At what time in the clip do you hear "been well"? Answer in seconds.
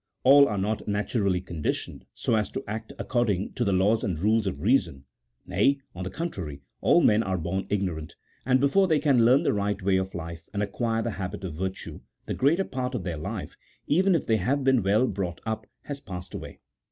14.63-15.05